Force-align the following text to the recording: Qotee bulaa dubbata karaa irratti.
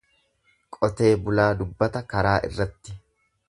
Qotee 0.77 1.11
bulaa 1.27 1.47
dubbata 1.61 2.05
karaa 2.15 2.35
irratti. 2.51 3.01